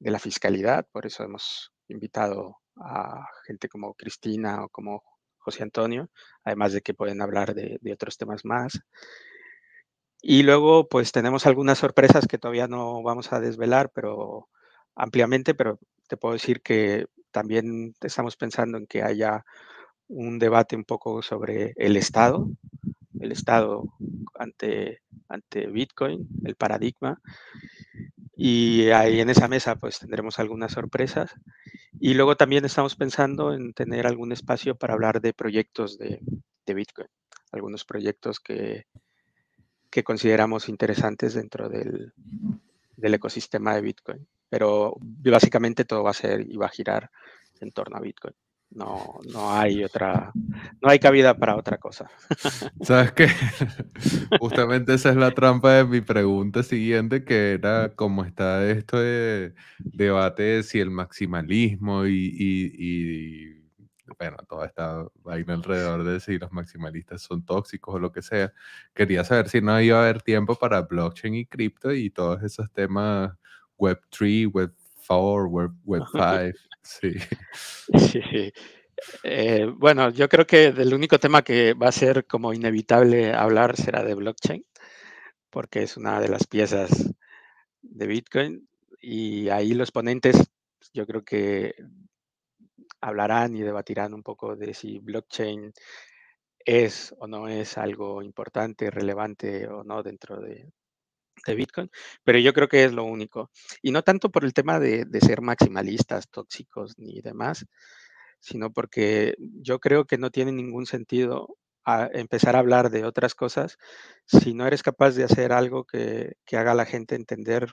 [0.00, 5.02] la fiscalidad, por eso hemos invitado a gente como Cristina o como
[5.38, 6.10] José Antonio,
[6.44, 8.80] además de que pueden hablar de, de otros temas más.
[10.20, 14.48] Y luego, pues tenemos algunas sorpresas que todavía no vamos a desvelar, pero
[14.96, 19.44] ampliamente, pero te puedo decir que también estamos pensando en que haya
[20.08, 22.48] un debate un poco sobre el Estado,
[23.20, 23.84] el Estado
[24.34, 27.20] ante, ante Bitcoin, el paradigma.
[28.40, 31.34] Y ahí en esa mesa pues tendremos algunas sorpresas.
[31.98, 36.20] Y luego también estamos pensando en tener algún espacio para hablar de proyectos de,
[36.64, 37.08] de Bitcoin,
[37.50, 38.86] algunos proyectos que,
[39.90, 42.12] que consideramos interesantes dentro del,
[42.96, 44.28] del, ecosistema de Bitcoin.
[44.48, 47.10] Pero básicamente todo va a ser y va a girar
[47.60, 48.34] en torno a Bitcoin.
[48.70, 52.10] No, no hay otra, no hay cabida para otra cosa.
[52.82, 53.28] ¿Sabes qué?
[54.40, 59.54] Justamente esa es la trampa de mi pregunta siguiente, que era cómo está esto de
[59.78, 63.58] debate si el maximalismo y, y, y,
[64.18, 68.52] bueno, toda esta vaina alrededor de si los maximalistas son tóxicos o lo que sea.
[68.94, 72.70] Quería saber si no iba a haber tiempo para blockchain y cripto y todos esos
[72.72, 73.32] temas
[73.78, 76.52] Web3, Web4, Web, Web5.
[76.52, 76.58] Sí.
[77.98, 78.52] Sí.
[79.22, 83.76] Eh, bueno, yo creo que el único tema que va a ser como inevitable hablar
[83.76, 84.64] será de blockchain,
[85.50, 87.12] porque es una de las piezas
[87.82, 88.68] de Bitcoin
[89.00, 90.36] y ahí los ponentes
[90.92, 91.74] yo creo que
[93.00, 95.72] hablarán y debatirán un poco de si blockchain
[96.58, 100.70] es o no es algo importante, relevante o no dentro de,
[101.46, 101.90] de Bitcoin,
[102.24, 103.50] pero yo creo que es lo único.
[103.82, 107.66] Y no tanto por el tema de, de, ser maximalistas, tóxicos ni demás,
[108.40, 111.56] sino porque yo creo que no tiene ningún sentido
[112.12, 113.78] empezar a hablar de otras cosas
[114.26, 117.72] si no eres capaz de hacer algo que, que haga la gente entender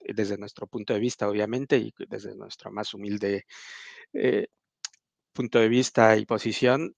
[0.00, 3.44] desde nuestro punto de vista, obviamente, y desde nuestro más humilde
[4.12, 4.48] eh,
[5.32, 6.94] punto de vista y posición,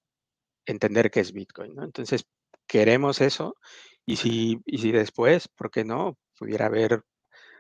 [0.67, 1.75] entender qué es Bitcoin.
[1.83, 2.25] Entonces,
[2.67, 3.57] queremos eso
[4.05, 6.17] y si, y si después, ¿por qué no?
[6.39, 7.03] Pudiera haber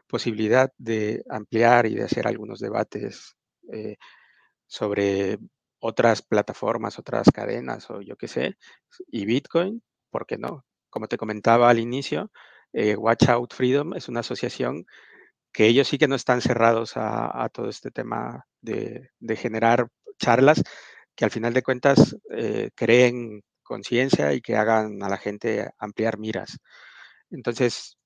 [0.06, 3.36] posibilidad de ampliar y de hacer algunos debates
[3.72, 3.96] eh,
[4.66, 5.38] sobre
[5.80, 8.56] otras plataformas, otras cadenas o yo qué sé,
[9.08, 10.64] y Bitcoin, ¿por qué no?
[10.90, 12.30] Como te comentaba al inicio,
[12.72, 14.86] eh, Watch Out Freedom es una asociación
[15.52, 19.88] que ellos sí que no están cerrados a, todo este tema de, de, generar
[20.18, 20.62] charlas
[21.14, 26.18] que al final de cuentas eh, creen conciencia y que hagan a la gente ampliar
[26.18, 26.58] miras.
[27.30, 27.98] Entonces,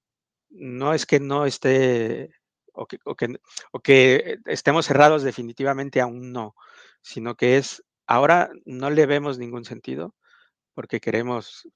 [0.51, 2.31] no es que no esté
[2.73, 2.87] o
[3.83, 6.55] que, estemos cerrados definitivamente aún no,
[7.03, 10.15] sino que es ahora no le vemos ningún sentido
[10.75, 11.69] porque queremos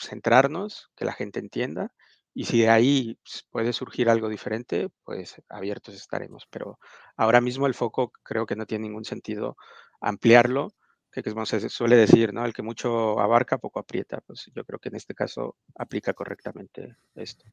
[0.00, 1.92] centrarnos, que la gente entienda
[2.34, 3.18] y si de ahí
[3.50, 6.46] puede surgir algo diferente, pues abiertos estaremos.
[6.50, 6.78] Pero
[7.16, 9.56] ahora mismo el foco creo que no tiene ningún sentido
[10.00, 10.72] ampliarlo,
[11.12, 12.44] que como se suele decir, ¿no?
[12.44, 14.20] El que mucho abarca, poco aprieta.
[14.26, 17.44] Pues yo creo que en este caso aplica correctamente esto.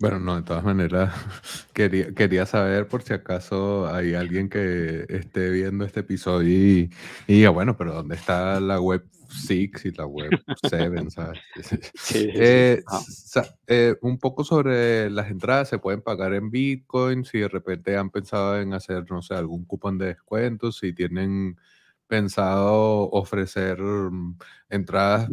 [0.00, 1.12] Bueno, no, de todas maneras,
[1.72, 6.90] quería, quería saber por si acaso hay alguien que esté viendo este episodio y,
[7.26, 10.30] y diga, bueno, pero ¿dónde está la web 6 y la web
[10.62, 11.10] 7?
[11.10, 11.40] ¿sabes?
[11.94, 13.02] Sí, Eh, Ah,
[13.66, 18.10] eh, un poco sobre las entradas, se pueden pagar en Bitcoin, si de repente han
[18.10, 21.56] pensado en hacer, no sé, algún cupón de descuento, si tienen
[22.08, 24.38] pensado ofrecer mm,
[24.70, 25.30] entradas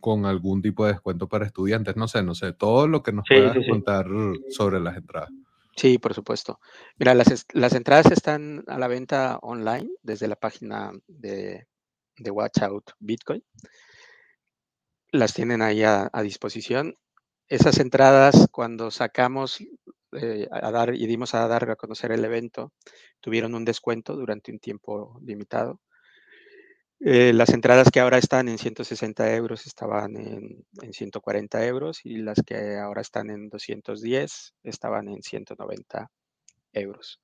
[0.00, 3.24] con algún tipo de descuento para estudiantes, no sé, no sé, todo lo que nos
[3.28, 3.70] Sí, puedas sí, sí.
[3.70, 4.06] contar
[4.50, 5.30] sobre las entradas.
[5.76, 6.60] Sí, por supuesto.
[6.98, 11.66] Mira, las, las entradas están a la venta online desde la página de,
[12.16, 13.42] de Watch Out Bitcoin.
[15.12, 16.96] Las tienen ahí a, a disposición.
[17.48, 19.58] Esas entradas, cuando sacamos
[20.12, 22.72] eh, a dar y dimos a dar a conocer el evento,
[23.20, 25.80] tuvieron un descuento durante un tiempo limitado.
[27.02, 32.18] Eh, las entradas que ahora están en 160 euros estaban en, en 140 euros y
[32.18, 36.10] las que ahora están en 210 estaban en 190
[36.74, 37.20] euros.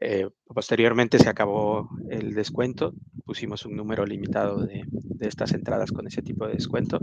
[0.00, 2.94] Eh, posteriormente se acabó el descuento,
[3.26, 7.00] pusimos un número limitado de, de, estas entradas con ese tipo de descuento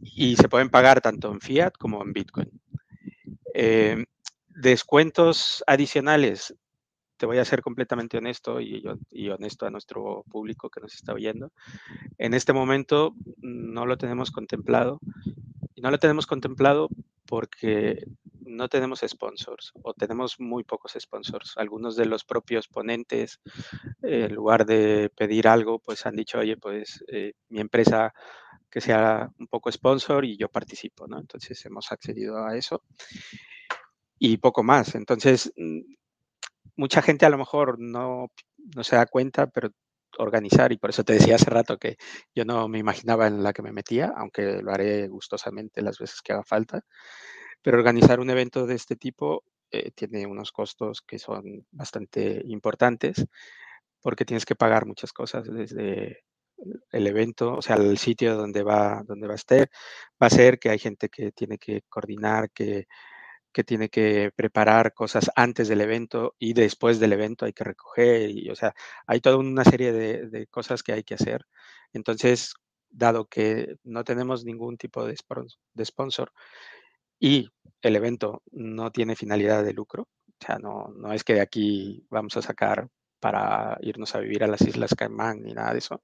[0.00, 2.50] y se pueden pagar tanto en fiat como en Bitcoin.
[3.54, 4.04] Eh,
[4.48, 6.54] descuentos adicionales,
[7.22, 8.82] te voy a ser completamente honesto y,
[9.12, 11.52] y, honesto a nuestro público que nos está oyendo.
[12.18, 14.98] En este momento no lo tenemos contemplado
[15.72, 16.88] y no lo tenemos contemplado
[17.24, 18.04] porque
[18.40, 21.52] no tenemos sponsors o tenemos muy pocos sponsors.
[21.58, 23.38] Algunos de los propios ponentes,
[24.02, 28.12] eh, en lugar de pedir algo, pues han dicho, oye, pues eh, mi empresa
[28.68, 31.20] que sea un poco sponsor y yo participo, ¿no?
[31.20, 32.82] Entonces hemos accedido a eso
[34.18, 34.96] y poco más.
[34.96, 36.01] Entonces, mm,
[36.76, 38.28] mucha gente a lo mejor no,
[38.74, 39.70] no se da cuenta, pero
[40.18, 41.96] organizar, y por eso te decía hace rato que
[42.34, 46.20] yo no me imaginaba en la que me metía, aunque lo haré gustosamente las veces
[46.22, 46.82] que haga falta,
[47.62, 53.26] pero organizar un evento de este tipo eh, tiene unos costos que son bastante importantes,
[54.02, 56.24] porque tienes que pagar muchas cosas desde
[56.90, 59.68] el evento, o sea, el sitio donde va, donde va a estar,
[60.22, 62.86] va a ser que hay gente que tiene que coordinar, que
[63.52, 68.30] que tiene que preparar cosas antes del evento y después del evento hay que recoger,
[68.30, 68.74] y, o sea,
[69.06, 71.46] hay toda una serie de, cosas que hay que hacer.
[71.92, 72.54] Entonces,
[72.90, 75.16] dado que no tenemos ningún tipo de,
[75.74, 76.32] de sponsor
[77.18, 77.50] y
[77.82, 80.08] el evento no tiene finalidad de lucro,
[80.42, 82.88] o sea, no, no es que de aquí vamos a sacar
[83.20, 86.02] para irnos a vivir a las Islas Caimán ni nada de eso,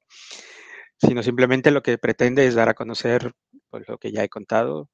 [0.99, 3.33] sino simplemente lo que pretende es dar a conocer
[3.71, 4.89] pues, lo que ya he contado,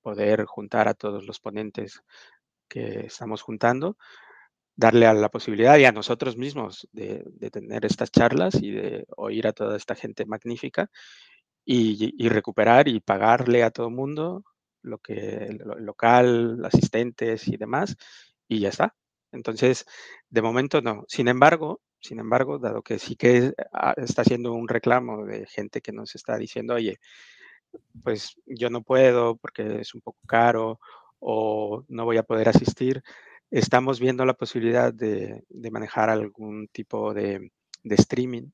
[0.00, 2.02] poder juntar a todos los ponentes
[2.68, 3.96] que estamos juntando,
[4.76, 9.46] darle a la posibilidad y a nosotros mismos de, tener estas charlas y de oír
[9.46, 10.90] a toda esta gente magnífica
[11.64, 14.44] y, recuperar y pagarle a todo el mundo
[14.82, 17.96] lo que local, asistentes y demás,
[18.48, 18.94] y ya está.
[19.32, 19.84] Entonces,
[20.30, 21.04] de momento no.
[21.08, 25.82] Sin embargo, sin embargo, dado que sí que ah, está haciendo un reclamo de gente
[25.82, 26.98] que nos está diciendo, oye,
[28.02, 30.80] pues yo no puedo porque es un poco caro
[31.18, 33.02] o no voy a poder asistir,
[33.50, 37.50] estamos viendo la posibilidad de, manejar algún tipo de,
[37.84, 38.50] streaming.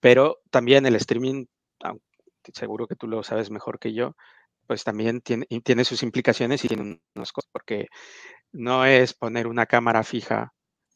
[0.00, 1.46] Pero también el streaming,
[2.52, 4.16] seguro que tú lo sabes mejor que yo,
[4.66, 7.88] pues también tiene, tiene sus implicaciones y tiene unas cosas, porque
[8.52, 10.52] no es poner una cámara fija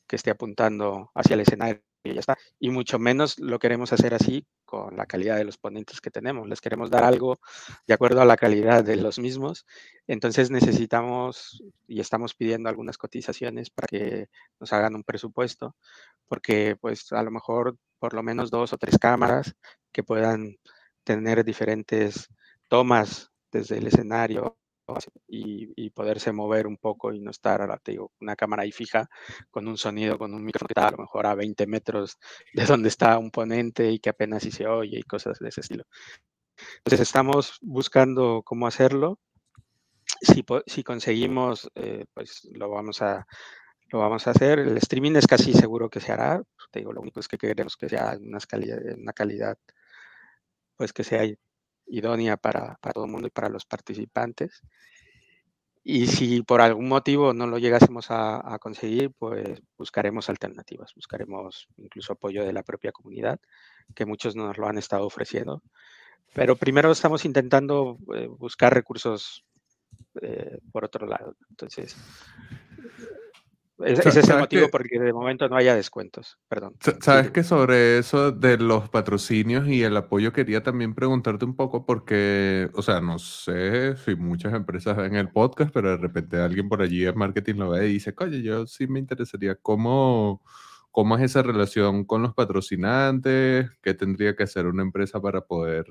[0.07, 2.39] que esté apuntando hacia el escenario y ya está.
[2.59, 6.49] Y mucho menos lo queremos hacer así con la calidad de los ponentes que tenemos.
[6.49, 7.39] Les queremos dar algo
[7.87, 9.67] de acuerdo a la calidad de los mismos.
[10.07, 15.77] Entonces necesitamos y estamos pidiendo algunas cotizaciones para que nos hagan un presupuesto,
[16.27, 19.55] porque pues a lo mejor por lo menos dos o tres cámaras
[19.93, 20.57] que puedan
[21.05, 22.29] tener diferentes
[22.69, 24.57] tomas desde el escenario
[25.27, 29.09] y, poderse mover un poco y no estar, ahora te digo, una cámara ahí fija
[29.51, 32.19] con un sonido, con un micrófono que está a lo mejor a 20 metros
[32.55, 35.61] de donde está un ponente y que apenas si se oye y cosas de ese
[35.61, 35.85] estilo.
[36.79, 39.19] Entonces estamos buscando cómo hacerlo.
[40.21, 43.27] Si, si conseguimos, eh, pues lo vamos a
[43.93, 44.59] lo vamos a hacer.
[44.59, 46.43] El streaming es casi seguro que se hará.
[46.71, 49.59] Te digo, lo único es que queremos que sea una calidad, una calidad
[50.77, 51.25] pues que sea
[51.93, 54.63] idónea para, para todo el mundo y para los participantes.
[55.85, 62.13] Y si por algún motivo no lo llegásemos a, conseguir, pues buscaremos alternativas, buscaremos incluso
[62.13, 63.41] apoyo de la propia comunidad,
[63.95, 65.61] que muchos nos lo han estado ofreciendo.
[66.35, 69.45] Pero primero estamos intentando eh, buscar recursos
[70.23, 71.37] eh, por otro lado.
[71.51, 71.97] Entonces,
[73.79, 76.39] ese es el motivo porque de momento no haya descuentos.
[76.49, 76.75] Perdón.
[77.01, 81.85] Sabes que sobre eso de los patrocinios y el apoyo quería también preguntarte un poco
[81.85, 86.69] porque, o sea, no sé si muchas empresas ven el podcast, pero de repente alguien
[86.69, 90.43] por allí en marketing lo ve y dice, oye, yo sí me interesaría cómo,
[90.91, 95.87] cómo es esa relación con los patrocinantes, qué tendría que hacer una empresa para poder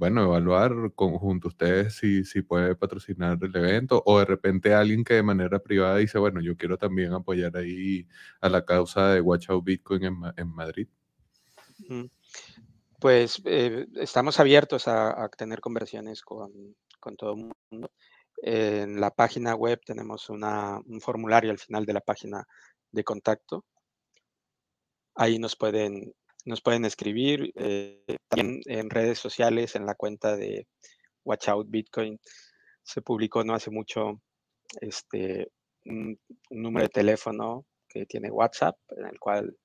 [0.00, 5.12] bueno, evaluar conjunto ustedes si, si puede patrocinar el evento o de repente alguien que
[5.12, 8.08] de manera privada dice, bueno, yo quiero también apoyar ahí
[8.40, 10.04] a la causa de Watch Out Bitcoin
[10.38, 10.88] en, Madrid.
[12.98, 16.74] Pues eh, estamos abiertos a, tener conversiones con,
[17.18, 17.92] todo el mundo.
[18.38, 22.42] En la página web tenemos un formulario al final de la página
[22.90, 23.66] de contacto.
[25.14, 26.14] Ahí nos pueden
[26.50, 30.66] nos pueden escribir eh, también en redes sociales, en la cuenta de
[31.24, 32.18] Watch Out Bitcoin.
[32.82, 34.20] Se publicó no hace mucho
[34.80, 35.50] este,
[35.86, 36.18] un,
[36.50, 39.56] número de teléfono que tiene WhatsApp, en el cual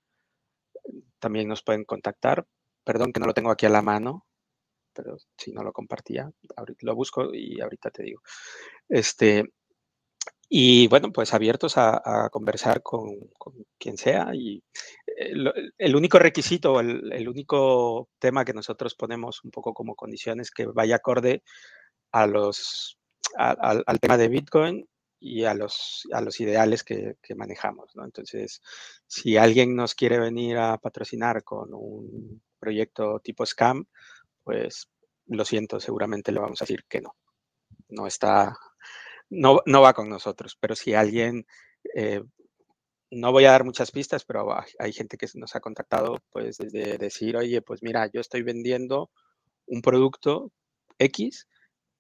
[1.20, 2.46] también nos pueden contactar.
[2.84, 4.26] Perdón que no lo tengo aquí a la mano,
[4.94, 8.22] pero si no lo compartía, ahorita lo busco y ahorita te digo.
[8.88, 9.44] Este,
[10.50, 13.10] y bueno, pues abiertos a, conversar con,
[13.78, 14.30] quien sea.
[14.34, 14.64] Y
[15.18, 20.68] el, único requisito, el, único tema que nosotros ponemos un poco como condición es que
[20.68, 21.44] vaya acorde
[22.12, 22.98] a los,
[23.38, 24.88] al tema de Bitcoin
[25.20, 27.92] y a los, a los ideales que, que manejamos.
[27.96, 28.62] Entonces,
[29.08, 33.86] si alguien nos quiere venir a patrocinar con un proyecto tipo scam,
[34.44, 34.90] pues
[35.28, 37.16] lo siento, seguramente le vamos a decir que no.
[37.90, 38.56] No está
[39.30, 41.46] no, no va con nosotros, pero si alguien
[41.96, 42.22] eh,
[43.12, 46.98] no voy a dar muchas pistas, pero hay, gente que nos ha contactado, pues, desde
[46.98, 49.12] decir, oye, pues mira, yo estoy vendiendo
[49.68, 50.52] un producto
[51.00, 51.48] X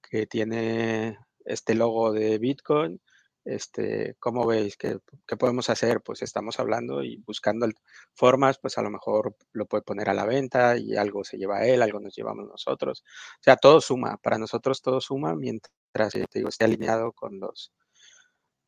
[0.01, 3.01] que tiene este logo de Bitcoin,
[3.45, 4.75] este, ¿cómo veis?
[4.75, 4.97] ¿Qué,
[5.27, 6.01] qué podemos hacer?
[6.01, 7.67] Pues estamos hablando y buscando
[8.15, 11.59] formas, pues a lo mejor lo puede poner a la venta y algo se lleva
[11.59, 13.03] a él, algo nos llevamos nosotros.
[13.39, 15.71] O sea, todo suma, para nosotros todo suma mientras,
[16.15, 17.71] eh, te digo, esté alineado con los,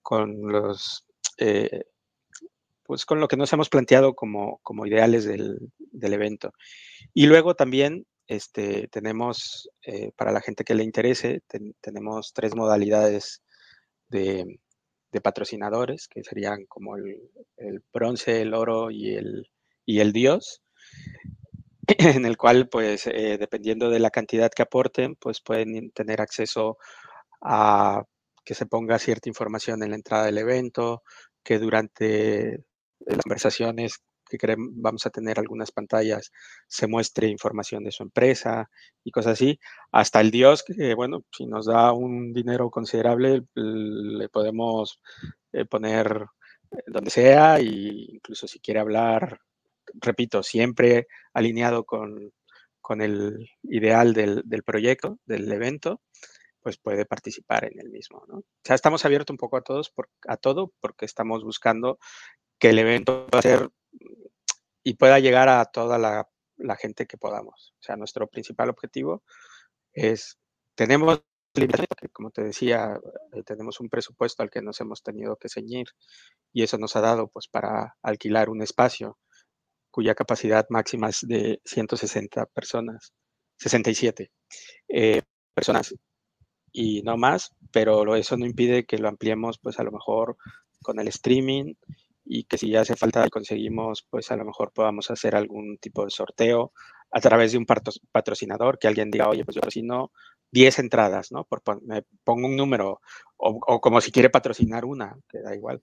[0.02, 1.06] con los,
[1.38, 1.84] eh,
[2.84, 6.54] pues con lo que nos hemos planteado como, como ideales del, del evento.
[7.14, 12.56] Y luego también este, tenemos, eh, para la gente que le interese, ten- tenemos tres
[12.56, 13.44] modalidades
[14.10, 14.60] de,
[15.12, 19.50] de patrocinadores, que serían como el, el bronce, el oro y el,
[19.86, 20.62] y el dios,
[21.88, 26.78] en el cual, pues, eh, dependiendo de la cantidad que aporten, pues pueden tener acceso
[27.42, 28.04] a
[28.46, 31.04] que se ponga cierta información en la entrada del evento,
[31.44, 32.66] que durante
[33.00, 36.32] las conversaciones que queremos, vamos a tener algunas pantallas,
[36.68, 38.70] se muestre información de su empresa
[39.04, 39.60] y cosas así,
[39.92, 45.02] hasta el Dios, que bueno, si nos da un dinero considerable, le podemos
[45.54, 46.26] eh, poner
[46.86, 49.40] donde sea, y incluso si quiere hablar,
[50.02, 52.34] repito, siempre alineado con,
[52.82, 56.02] con el ideal del, del proyecto, del evento,
[56.68, 58.18] pues puede participar en el mismo.
[58.28, 59.94] O sea, estamos abiertos un poco a todos,
[60.28, 61.98] a todo, porque estamos buscando
[62.60, 63.70] que el evento pueda ser
[64.84, 66.28] y pueda llegar a toda la,
[66.76, 67.74] gente que podamos.
[67.80, 69.24] O sea, nuestro principal objetivo
[69.94, 70.38] es,
[70.76, 71.24] tenemos
[72.12, 73.00] como te decía,
[73.32, 75.88] eh, tenemos un presupuesto al que nos hemos tenido que ceñir
[76.52, 79.18] y eso nos ha dado pues para alquilar un espacio
[79.90, 83.14] cuya capacidad máxima es de 160 personas,
[83.56, 84.32] 67
[84.90, 85.22] eh,
[85.54, 85.96] personas
[86.72, 90.38] y no más, pero eso no impide que lo ampliemos pues a lo mejor
[90.82, 91.74] con el streaming
[92.26, 96.04] y que si ya hace falta conseguimos, pues a lo mejor podamos hacer algún tipo
[96.04, 96.74] de sorteo
[97.12, 100.12] a través de un patrocinador, que alguien diga, oye, pues yo patrocino
[100.52, 101.46] 10 entradas, ¿no?
[101.46, 103.02] Por, me pongo un número,
[103.38, 105.82] o, como si quiere patrocinar una, que da igual.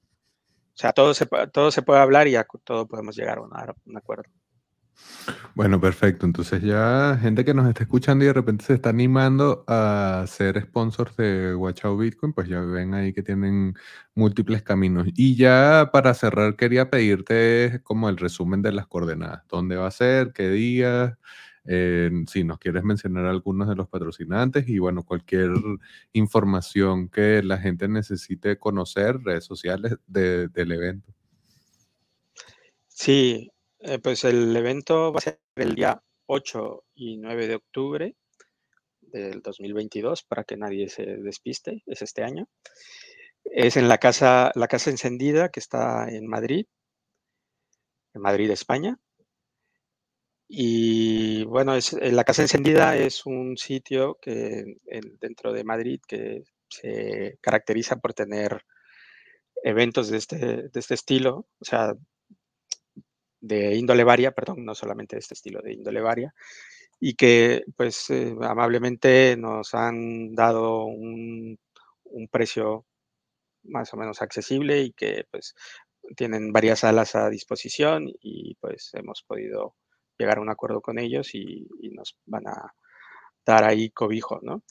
[0.74, 3.96] O sea, todo se, todo se puede hablar y a todo podemos llegar a un
[3.96, 4.30] acuerdo.
[5.54, 6.26] Bueno, perfecto.
[6.26, 10.60] Entonces ya gente que nos está escuchando y de repente se está animando a ser
[10.60, 13.74] sponsors de Out Bitcoin, pues ya ven ahí que tienen
[14.14, 15.06] múltiples caminos.
[15.14, 19.44] Y ya para cerrar quería pedirte como el resumen de las coordenadas.
[19.48, 20.32] ¿Dónde va a ser?
[20.32, 21.18] ¿Qué día?
[21.66, 25.50] Eh, si nos quieres mencionar algunos de los patrocinantes y bueno, cualquier
[26.12, 31.14] información que la gente necesite conocer, redes sociales de, del evento.
[32.88, 33.50] Sí,
[33.86, 38.16] eh, pues el evento va a ser el día 8 y 9 de octubre
[39.00, 42.48] del 2022, para que nadie se despiste, es este año.
[43.44, 46.66] Es en la casa, la casa encendida que está en Madrid,
[48.14, 48.98] en Madrid, España.
[50.48, 56.44] Y bueno, es, la casa encendida es un sitio que en, dentro de Madrid que
[56.68, 58.64] se caracteriza por tener
[59.62, 61.94] eventos de este, de este estilo, o sea,
[63.44, 66.34] de índole varia, perdón, no solamente de este estilo, de índole varia,
[66.98, 71.58] y que pues eh, amablemente nos han dado un,
[72.30, 72.86] precio
[73.64, 75.54] más o menos accesible y que pues
[76.16, 79.74] tienen varias salas a disposición y pues hemos podido
[80.18, 82.74] llegar a un acuerdo con ellos y, y nos van a
[83.44, 84.62] dar ahí cobijo, ¿no?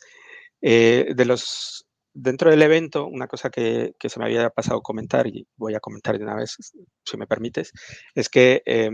[0.61, 5.27] Eh, de los dentro del evento, una cosa que, que, se me había pasado comentar
[5.27, 6.57] y voy a comentar de una vez,
[7.03, 7.71] si me permites,
[8.15, 8.91] es que eh,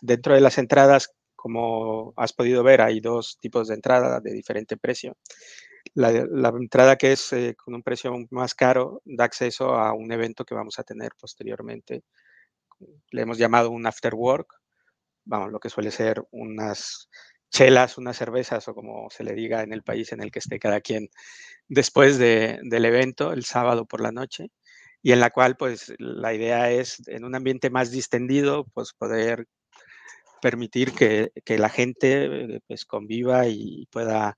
[0.00, 4.76] dentro de las entradas, como has podido ver, hay dos tipos de entrada de diferente
[4.76, 5.16] precio.
[5.94, 10.12] La, la entrada que es eh, con un precio más caro da acceso a un
[10.12, 12.04] evento que vamos a tener posteriormente.
[13.10, 14.54] Le hemos llamado un after work,
[15.24, 17.08] vamos, lo que suele ser unas
[17.52, 20.58] chelas, unas cervezas o como se le diga en el país en el que esté
[20.58, 21.10] cada quien
[21.68, 24.48] después de, del evento, el sábado por la noche,
[25.02, 29.46] y en la cual pues la idea es en un ambiente más distendido, pues poder
[30.40, 34.36] permitir que, que la gente pues conviva y pueda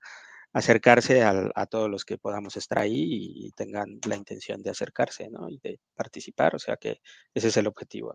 [0.53, 5.29] acercarse a, a, todos los que podamos estar ahí y, tengan la intención de acercarse
[5.29, 5.49] ¿no?
[5.49, 7.01] y de participar, o sea que
[7.33, 8.13] ese es el objetivo.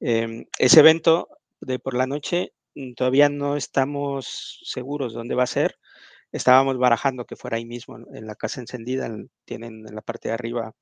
[0.00, 1.28] Eh, ese evento
[1.60, 2.52] de por la noche
[2.96, 5.78] todavía no estamos seguros dónde va a ser.
[6.32, 9.08] Estábamos barajando que fuera ahí mismo, en la casa encendida.
[9.44, 10.74] Tienen en la parte de arriba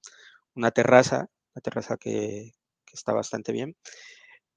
[0.54, 2.52] una terraza, una terraza que,
[2.92, 3.76] está bastante bien.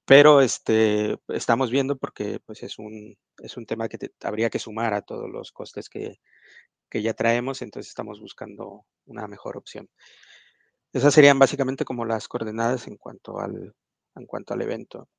[0.05, 4.93] Pero este, estamos viendo porque pues, es, un, es un tema que habría que sumar
[4.93, 6.19] a todos los costes que,
[6.89, 9.89] que ya traemos, entonces estamos buscando una mejor opción.
[10.93, 13.73] Esas serían básicamente como las coordenadas en cuanto al
[14.15, 15.09] en cuanto al evento.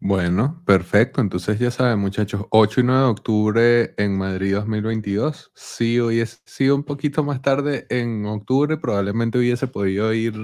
[0.00, 1.20] Bueno, perfecto.
[1.20, 5.50] Entonces ya saben, muchachos, 8 y 9 de octubre en Madrid 2022.
[5.54, 10.34] Sí, hubiese sido un poquito más tarde en octubre, probablemente hubiese podido ir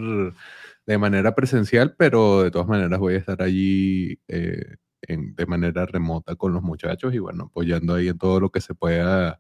[0.87, 5.87] de manera presencial, pero de todas maneras voy a estar allí eh, en- de manera
[5.87, 9.39] remota con los muchachos y bueno, apoyando ahí en todo lo que se pueda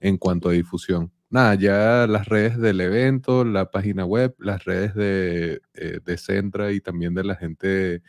[0.00, 1.12] en cuanto a difusión.
[1.30, 6.72] Nada, ya las redes del evento, la página web, las redes de, eh, de Centra
[6.72, 8.02] y también de la gente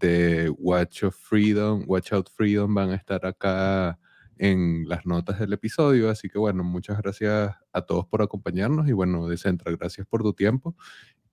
[0.00, 3.98] de Watch of Freedom, Watch Out Freedom van a estar acá
[4.36, 6.10] en las notas del episodio.
[6.10, 10.22] Así que bueno, muchas gracias a todos por acompañarnos y bueno, de Centra, gracias por
[10.22, 10.74] tu tiempo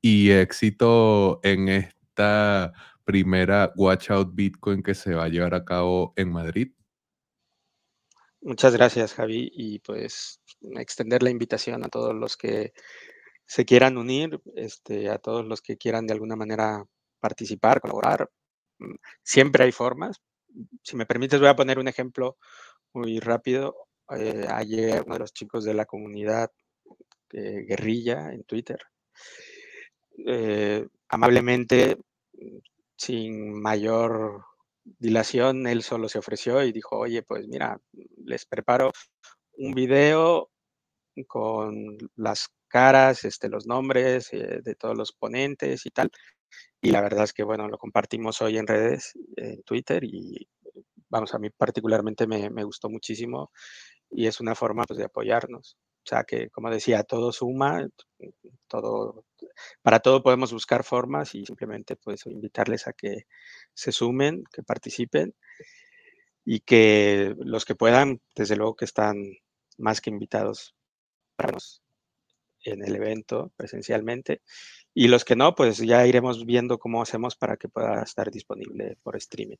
[0.01, 6.13] y éxito en esta primera Watch Out Bitcoin que se va a llevar a cabo
[6.17, 6.71] en Madrid.
[8.41, 10.39] Muchas gracias, Javi, y pues
[10.75, 12.73] extender la invitación a todos los que
[13.45, 16.83] se quieran unir, este, a todos los que quieran de alguna manera
[17.19, 18.29] participar, colaborar.
[18.79, 20.21] Mm, Siempre hay formas.
[20.83, 22.37] Si me permites, voy a poner un ejemplo
[22.93, 23.75] muy rápido.
[24.17, 26.51] Eh, ayer uno de los chicos de la comunidad
[27.33, 28.79] eh, guerrilla en Twitter,
[30.25, 31.97] eh, amablemente,
[32.33, 32.57] mm,
[32.97, 34.43] sin mayor
[34.83, 37.79] dilación, él solo se ofreció y dijo, oye, pues mira,
[38.25, 38.91] les preparo
[39.57, 40.49] un video
[41.27, 46.11] con las caras, este, los nombres de todos los ponentes y tal.
[46.81, 50.47] Y la verdad es que, bueno, lo compartimos hoy en redes, en Twitter, y
[51.09, 53.51] vamos, a mí particularmente me, me gustó muchísimo
[54.09, 55.77] y es una forma pues, de apoyarnos.
[56.05, 57.85] O sea que, como decía, todo suma,
[58.67, 59.25] todo,
[59.81, 63.25] para todo podemos buscar formas y simplemente pues invitarles a que
[63.73, 65.35] se sumen, que participen
[66.45, 69.17] y que los que puedan, desde luego que están
[69.77, 70.75] más que invitados
[71.35, 71.57] para
[72.63, 74.41] en el evento presencialmente.
[74.99, 78.97] Y los que no, pues ya iremos viendo cómo hacemos para que pueda estar disponible
[79.03, 79.57] por streaming.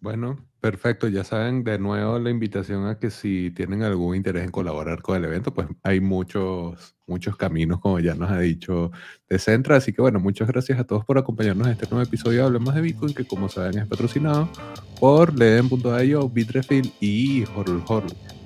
[0.00, 1.06] Bueno, perfecto.
[1.06, 5.18] Ya saben de nuevo la invitación a que si tienen algún interés en colaborar con
[5.18, 8.90] el evento, pues hay muchos, muchos caminos, como ya nos ha dicho
[9.28, 9.76] de Centra.
[9.76, 12.74] Así que bueno, muchas gracias a todos por acompañarnos en este nuevo episodio de Hablemos
[12.74, 14.48] de Bitcoin, que como saben es patrocinado
[14.98, 18.37] por Leden.io, Bitrefill y Horror Horror.